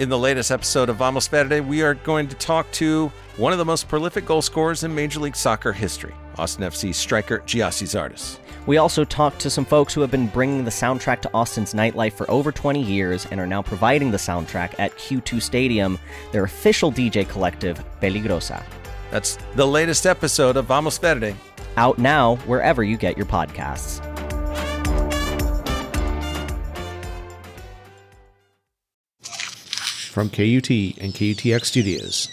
[0.00, 3.58] In the latest episode of Vamos Verde, we are going to talk to one of
[3.58, 8.38] the most prolific goal scorers in Major League Soccer history, Austin FC striker Gyasi Zardes.
[8.66, 12.14] We also talked to some folks who have been bringing the soundtrack to Austin's nightlife
[12.14, 15.96] for over 20 years and are now providing the soundtrack at Q2 Stadium,
[16.32, 18.64] their official DJ collective, Peligrosa.
[19.12, 21.36] That's the latest episode of Vamos Verde.
[21.76, 24.13] Out now wherever you get your podcasts.
[30.14, 32.28] From KUT and KUTX Studios.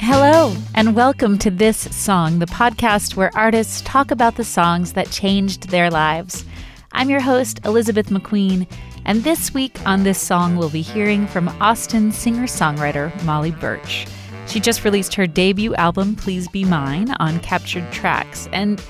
[0.00, 5.08] Hello, and welcome to This Song, the podcast where artists talk about the songs that
[5.12, 6.44] changed their lives.
[6.90, 8.66] I'm your host, Elizabeth McQueen,
[9.04, 14.08] and this week on This Song, we'll be hearing from Austin singer songwriter Molly Burch.
[14.48, 18.82] She just released her debut album, Please Be Mine, on Captured Tracks, and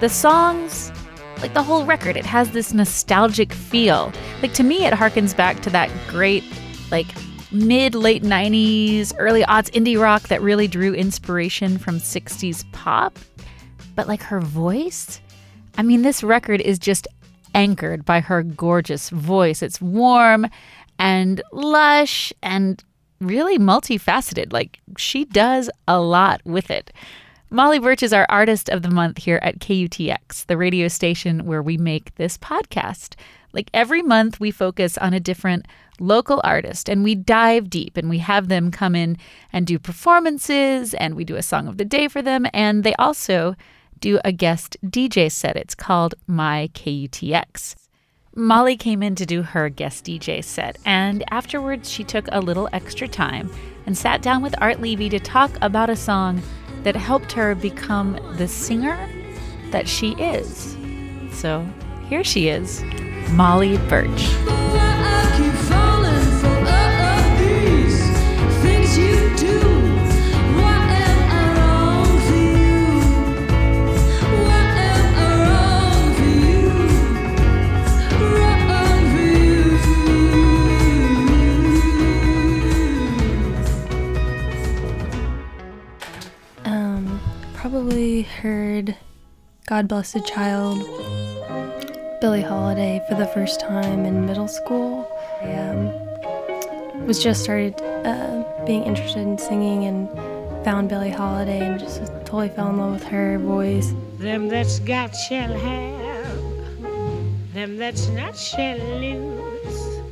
[0.00, 0.92] the songs
[1.42, 4.12] like the whole record, it has this nostalgic feel.
[4.40, 6.44] Like to me, it harkens back to that great,
[6.92, 7.08] like
[7.50, 13.18] mid late 90s, early aughts indie rock that really drew inspiration from 60s pop.
[13.96, 15.20] But like her voice,
[15.76, 17.08] I mean, this record is just
[17.54, 19.62] anchored by her gorgeous voice.
[19.62, 20.46] It's warm
[20.98, 22.82] and lush and
[23.20, 24.52] really multifaceted.
[24.52, 26.92] Like she does a lot with it.
[27.52, 31.60] Molly Burch is our Artist of the Month here at KUTX, the radio station where
[31.60, 33.14] we make this podcast.
[33.52, 35.68] Like every month, we focus on a different
[36.00, 39.18] local artist and we dive deep and we have them come in
[39.52, 42.46] and do performances and we do a song of the day for them.
[42.54, 43.54] And they also
[44.00, 45.54] do a guest DJ set.
[45.54, 47.74] It's called My KUTX.
[48.34, 52.66] Molly came in to do her guest DJ set, and afterwards, she took a little
[52.72, 53.52] extra time
[53.84, 56.40] and sat down with Art Levy to talk about a song
[56.82, 59.08] that helped her become the singer
[59.70, 60.76] that she is.
[61.32, 61.66] So
[62.08, 62.82] here she is,
[63.30, 64.81] Molly Burch.
[87.72, 88.94] Probably heard
[89.64, 90.76] God Bless the Child,
[92.20, 95.10] Billie Holiday for the first time in middle school.
[95.40, 100.06] I um, was just started uh, being interested in singing and
[100.66, 103.94] found Billie Holiday and just totally fell in love with her voice.
[104.18, 106.42] Them that's got shall have,
[107.54, 110.02] them that's not shall lose.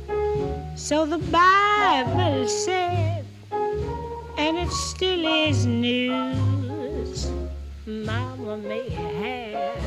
[0.75, 6.50] So the Bible said, and it still is news.
[8.51, 9.79] Mama may have,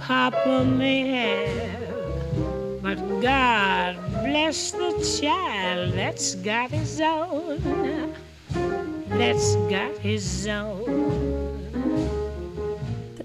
[0.00, 8.12] Papa may have, but God bless the child that's got his own,
[9.06, 11.62] that's got his own.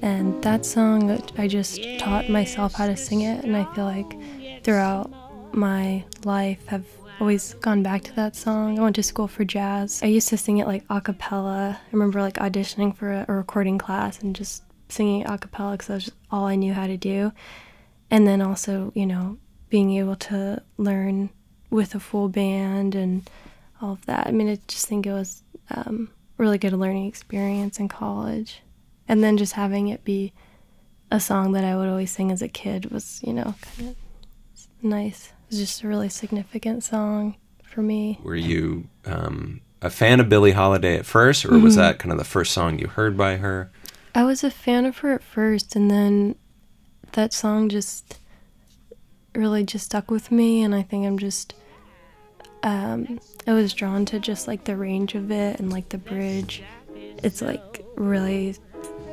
[0.03, 4.63] And that song, I just taught myself how to sing it, and I feel like
[4.63, 5.11] throughout
[5.55, 6.85] my life have
[7.19, 8.80] always gone back to that song.
[8.80, 10.02] I went to school for jazz.
[10.02, 11.80] I used to sing it like a cappella.
[11.81, 15.88] I remember like auditioning for a, a recording class and just singing a cappella because
[15.88, 17.31] that was all I knew how to do.
[18.09, 19.38] And then also, you know,
[19.69, 21.29] being able to learn
[21.69, 23.29] with a full band and
[23.81, 24.28] all of that.
[24.28, 28.62] I mean, I just think it was um, really good learning experience in college.
[29.08, 30.34] And then just having it be
[31.12, 33.96] a song that I would always sing as a kid was, you know, kind of
[34.81, 38.19] nice was just a really significant song for me.
[38.23, 41.63] Were you um, a fan of Billie Holiday at first, or mm-hmm.
[41.63, 43.71] was that kind of the first song you heard by her?
[44.13, 46.35] I was a fan of her at first, and then
[47.13, 48.19] that song just
[49.35, 51.55] really just stuck with me, and I think I'm just.
[52.61, 56.61] Um, I was drawn to just like the range of it and like the bridge.
[57.23, 58.57] It's like really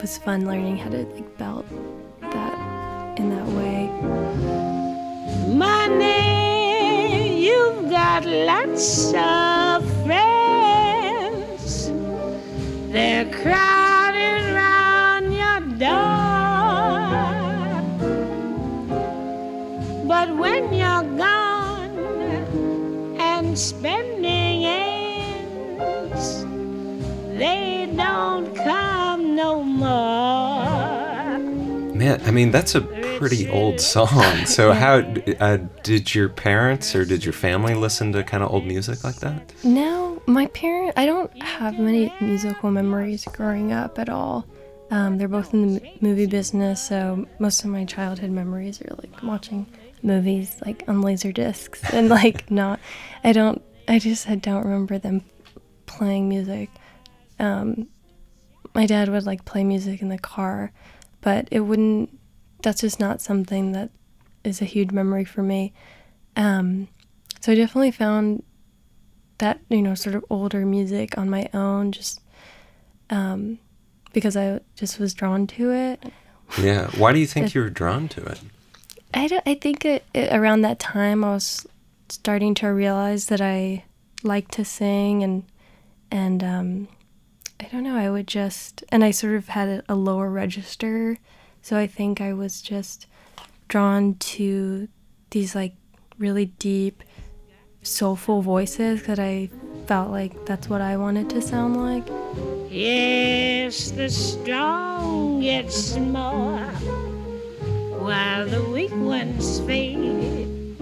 [0.01, 1.65] was fun learning how to like belt
[8.21, 11.91] got lots of friends.
[12.91, 16.07] They're crowding around your door.
[20.07, 21.99] But when you're gone
[23.21, 26.45] and spending ends,
[27.39, 28.55] they don't
[32.07, 34.47] Man, I mean, that's a pretty old song.
[34.47, 35.05] So how
[35.41, 39.17] uh, did your parents or did your family listen to kind of old music like
[39.17, 39.53] that?
[39.65, 40.95] No, my parent.
[40.97, 44.47] I don't have many musical memories growing up at all.
[44.93, 49.21] Um, they're both in the movie business, so most of my childhood memories are like
[49.25, 49.67] watching
[50.05, 52.79] movies like on laser discs and like not.
[53.25, 53.61] I don't.
[53.89, 55.25] I just I don't remember them
[55.87, 56.71] playing music.
[57.41, 57.89] Um,
[58.77, 60.71] my dad would like play music in the car,
[61.27, 62.17] but it wouldn't.
[62.63, 63.91] That's just not something that
[64.45, 65.73] is a huge memory for me.
[66.37, 66.87] Um,
[67.41, 68.45] so I definitely found
[69.39, 72.21] that you know sort of older music on my own, just
[73.11, 73.59] um,
[74.13, 76.05] because I just was drawn to it.
[76.63, 76.93] Yeah.
[76.97, 78.41] Why do you think you were drawn to it?
[79.13, 81.67] I, don't, I think it, it, around that time I was
[82.09, 83.83] starting to realize that I
[84.23, 85.43] like to sing and
[86.13, 86.89] and um,
[87.61, 91.19] I don't know I would just and I sort of had a, lower register
[91.63, 93.07] so I think I was just
[93.69, 94.89] drawn to
[95.31, 95.75] these like
[96.19, 97.03] really deep
[97.83, 99.51] soulful voices that I
[99.87, 102.07] felt like that's what I wanted to sound like.
[102.69, 106.67] Yes, the strong get more
[108.03, 110.77] while the weak ones fade.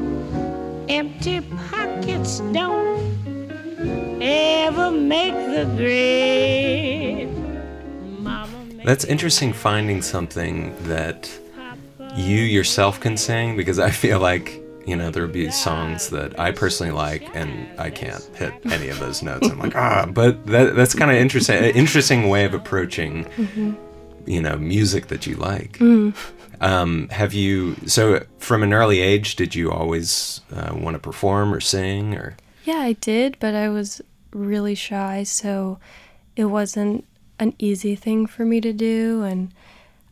[0.89, 1.41] Empty
[1.71, 6.54] pockets don't ever make the grade.
[8.85, 11.31] That's interesting finding something that
[12.15, 16.53] you yourself can sing because I feel like, you know, there'll be songs that I
[16.53, 19.49] personally like and I can't hit any of those notes.
[19.49, 23.27] I'm like, ah, but that, that's kind of interesting, an interesting way of approaching,
[24.27, 25.81] you know, music that you like.
[26.61, 31.53] Um, have you, so from an early age, did you always uh, want to perform
[31.53, 32.37] or sing or?
[32.65, 34.01] Yeah, I did, but I was
[34.33, 35.79] really shy, so
[36.37, 37.05] it wasn't
[37.39, 39.53] an easy thing for me to do, and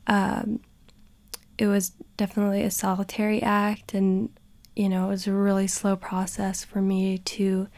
[0.07, 0.61] um,
[1.59, 4.31] it was definitely a solitary act, and
[4.75, 7.69] you know, it was a really slow process for me to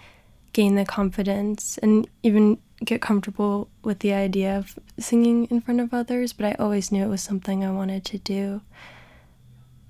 [0.53, 5.93] gain the confidence and even get comfortable with the idea of singing in front of
[5.93, 6.33] others.
[6.33, 8.63] But I always knew it was something I wanted to do,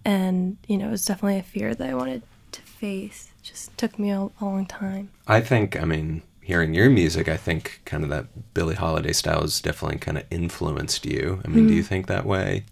[0.05, 2.23] and you know, it was definitely a fear that I wanted
[2.53, 3.31] to face.
[3.39, 5.11] It just took me a, a long time.
[5.27, 9.41] I think, I mean, hearing your music, I think kind of that Billie Holiday style
[9.41, 11.41] has definitely kind of influenced you.
[11.43, 12.65] I mean, do you think that way?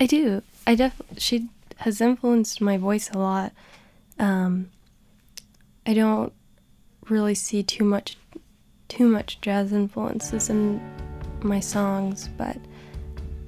[0.00, 0.42] I do.
[0.66, 3.52] I def she has influenced my voice a lot.
[4.18, 4.70] Um,
[5.86, 6.32] I don't
[7.10, 8.16] really see too much
[8.88, 10.80] too much jazz influences in
[11.42, 12.56] my songs, but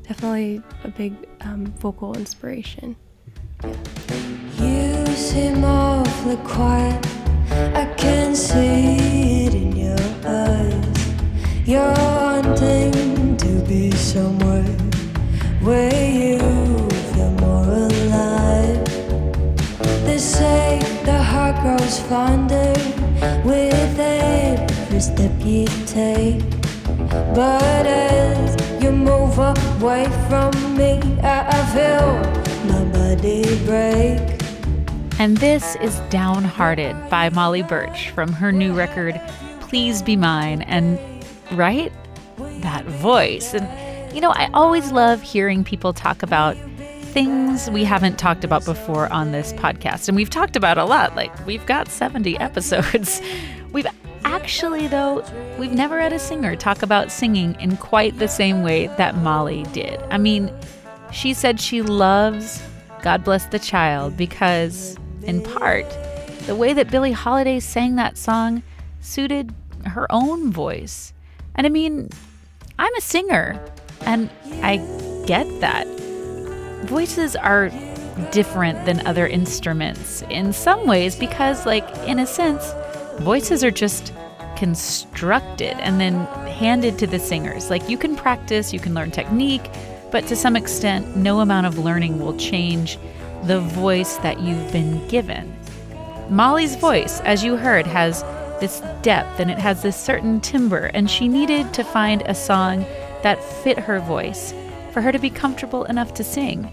[0.06, 2.96] definitely a big um, vocal inspiration.
[4.58, 7.06] You seem awfully quiet.
[7.74, 9.29] I can see
[15.75, 16.38] you
[17.40, 18.84] more alive.
[20.05, 22.72] They say the heart grows fonder
[23.44, 26.43] with every step you take.
[27.34, 32.19] But as you move away from me, I feel
[32.69, 34.40] my body break.
[35.20, 39.20] And this is Downhearted by Molly Burch from her new record,
[39.61, 40.62] Please Be Mine.
[40.62, 40.99] And
[41.52, 41.93] right?
[42.62, 43.55] That voice.
[43.55, 43.69] And,
[44.12, 46.56] you know, I always love hearing people talk about
[47.12, 50.08] things we haven't talked about before on this podcast.
[50.08, 51.16] And we've talked about a lot.
[51.16, 53.20] Like, we've got 70 episodes.
[53.72, 53.86] We've
[54.24, 55.24] actually, though,
[55.58, 59.64] we've never had a singer talk about singing in quite the same way that Molly
[59.72, 60.00] did.
[60.10, 60.52] I mean,
[61.12, 62.62] she said she loves
[63.02, 65.87] God Bless the Child because, in part,
[66.46, 68.62] the way that Billie Holiday sang that song
[69.00, 69.54] suited
[69.87, 71.12] her own voice.
[71.54, 72.08] And I mean,
[72.78, 73.62] I'm a singer,
[74.02, 74.30] and
[74.62, 74.76] I
[75.26, 75.87] get that.
[76.85, 77.71] Voices are
[78.33, 82.73] different than other instruments in some ways because, like, in a sense,
[83.21, 84.12] voices are just
[84.57, 87.71] constructed and then handed to the singers.
[87.71, 89.71] Like, you can practice, you can learn technique,
[90.11, 92.99] but to some extent, no amount of learning will change
[93.45, 95.57] the voice that you've been given.
[96.28, 98.23] Molly's voice, as you heard, has
[98.61, 102.85] this depth and it has this certain timbre, and she needed to find a song
[103.22, 104.54] that fit her voice
[104.92, 106.72] for her to be comfortable enough to sing.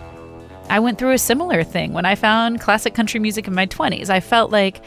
[0.69, 4.09] I went through a similar thing when I found classic country music in my 20s.
[4.09, 4.83] I felt like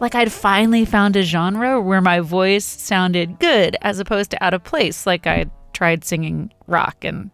[0.00, 4.52] like I'd finally found a genre where my voice sounded good as opposed to out
[4.52, 7.30] of place like I tried singing rock and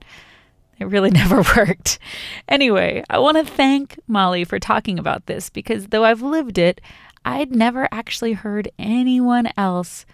[0.79, 1.99] it really never worked.
[2.47, 6.81] Anyway, I want to thank Molly for talking about this because though I've lived it,
[7.25, 10.05] I'd never actually heard anyone else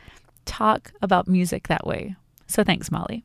[0.45, 2.17] talk about music that way.
[2.47, 3.25] So thanks, Molly.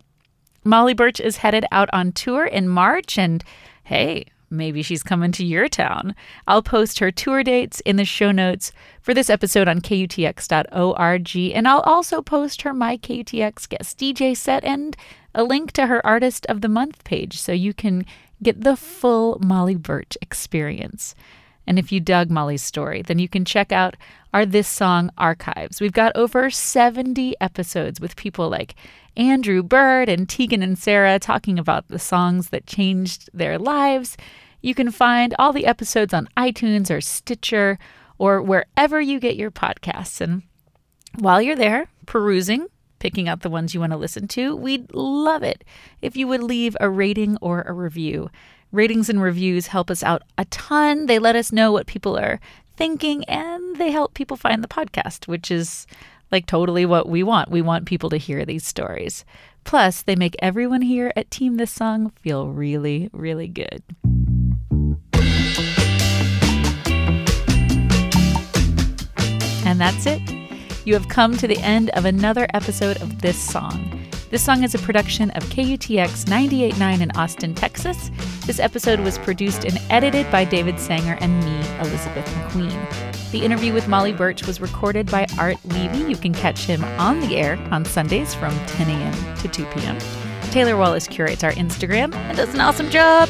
[0.63, 3.44] Molly Burch is headed out on tour in March, and
[3.84, 6.16] hey, maybe she's coming to your town.
[6.48, 11.68] I'll post her tour dates in the show notes for this episode on KUTX.org, and
[11.68, 14.96] I'll also post her My KUTX guest DJ set and
[15.34, 18.06] a link to her Artist of the Month page so you can
[18.42, 21.16] get the full Molly Burch experience.
[21.70, 23.96] And if you dug Molly's story, then you can check out
[24.34, 25.80] our This Song archives.
[25.80, 28.74] We've got over 70 episodes with people like
[29.16, 34.18] Andrew Bird and Tegan and Sarah talking about the songs that changed their lives.
[34.62, 37.78] You can find all the episodes on iTunes or Stitcher
[38.18, 40.22] or wherever you get your podcasts.
[40.22, 40.42] And
[41.20, 42.66] while you're there perusing,
[42.98, 45.64] picking out the ones you want to listen to, we'd love it
[46.02, 48.32] if you would leave a rating or a review.
[48.72, 51.08] Ratings and reviews help us out a ton.
[51.08, 52.40] They let us know what people are
[52.78, 55.88] thinking and they help people find the podcast, which is
[56.32, 57.50] like totally what we want.
[57.50, 59.26] We want people to hear these stories.
[59.64, 63.82] Plus, they make everyone here at Team This Song feel really, really good.
[69.66, 70.22] And that's it.
[70.86, 73.88] You have come to the end of another episode of This Song.
[74.30, 78.12] This song is a production of KUTX 98.9 in Austin, Texas.
[78.46, 83.32] This episode was produced and edited by David Sanger and me, Elizabeth McQueen.
[83.32, 86.08] The interview with Molly Burch was recorded by Art Levy.
[86.08, 89.38] You can catch him on the air on Sundays from 10 a.m.
[89.38, 89.98] to 2 p.m.
[90.52, 93.28] Taylor Wallace curates our Instagram and does an awesome job.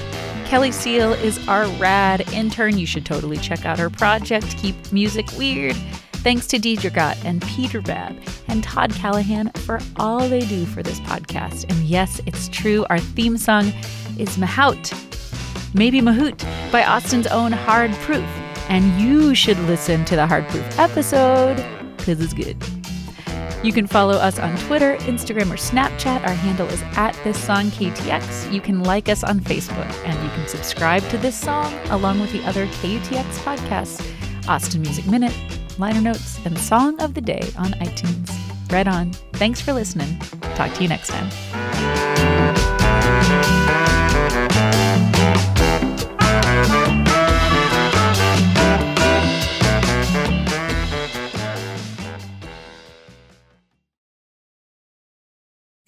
[0.48, 2.78] Kelly Seal is our rad intern.
[2.78, 5.78] You should totally check out her project, Keep Music Weird.
[6.22, 8.16] Thanks to Deidre Gott and Peter Babb
[8.50, 11.64] and Todd Callahan for all they do for this podcast.
[11.70, 13.68] And yes, it's true, our theme song
[14.18, 14.94] is Mahout,
[15.74, 18.28] maybe Mahout, by Austin's own Hard Proof.
[18.68, 21.56] And you should listen to the Hard Proof episode
[21.98, 22.58] because it's good.
[23.64, 26.26] You can follow us on Twitter, Instagram, or Snapchat.
[26.28, 28.54] Our handle is at this song KTX.
[28.54, 32.32] You can like us on Facebook, and you can subscribe to this song along with
[32.32, 34.06] the other KUTX podcasts,
[34.48, 35.34] Austin Music Minute,
[35.80, 38.30] liner notes, and song of the day on iTunes.
[38.72, 39.14] Right on.
[39.34, 40.20] Thanks for listening.
[40.56, 41.30] Talk to you next time.